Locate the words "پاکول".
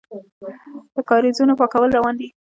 1.59-1.89